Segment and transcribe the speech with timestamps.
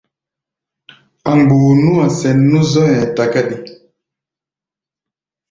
[1.29, 3.55] A̧ mgbuu nú-a sɛn nú zɔɔ-ɛ́ɛ́ takáɗi.